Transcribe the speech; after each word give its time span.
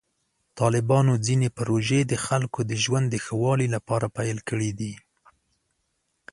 طالبانو 0.59 1.13
ځینې 1.27 1.47
پروژې 1.57 1.99
د 2.05 2.13
خلکو 2.25 2.59
د 2.69 2.71
ژوند 2.83 3.05
د 3.09 3.15
ښه 3.23 3.35
والي 3.43 3.67
لپاره 3.75 4.07
پیل 4.17 4.37
کړې 4.49 4.71
دي. 4.79 4.93